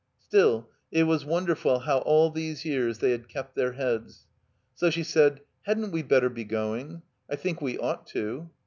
[0.17, 4.25] Still, it was wonderful how all these years they had kept their heads.
[4.73, 7.03] So she said: "Hadn't we better be going?
[7.29, 8.49] I think we ought to."